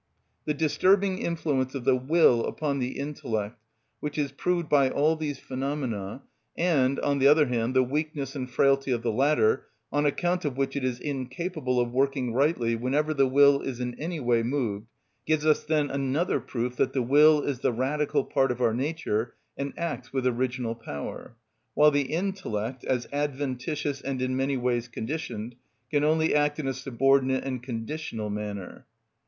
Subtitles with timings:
[0.45, 3.59] The disturbing influence of the will upon the intellect,
[3.99, 6.23] which is proved by all these phenomena,
[6.57, 10.57] and, on the other hand, the weakness and frailty of the latter, on account of
[10.57, 14.87] which it is incapable of working rightly whenever the will is in any way moved,
[15.27, 19.35] gives us then another proof that the will is the radical part of our nature,
[19.55, 21.35] and acts with original power,
[21.75, 25.53] while the intellect, as adventitious and in many ways conditioned,
[25.91, 28.87] can only act in a subordinate and conditional manner.